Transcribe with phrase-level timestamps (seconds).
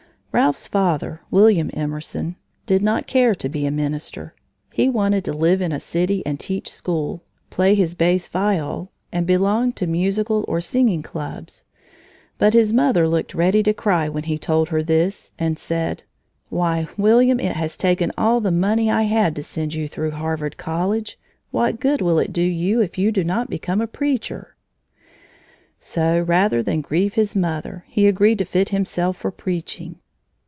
[0.33, 4.33] Ralph's father, William Emerson, did not care to be a minister.
[4.71, 9.27] He wanted to live in a city and teach school, play his bass viol, and
[9.27, 11.65] belong to musical or singing clubs.
[12.37, 16.03] But his mother looked ready to cry when he told her this and said:
[16.47, 20.55] "Why, William, it has taken all the money I had to send you through Harvard
[20.55, 21.19] College.
[21.51, 24.55] What good will it do you, if you do not become a preacher?"
[25.77, 29.97] So, rather than grieve his mother, he agreed to fit himself for preaching.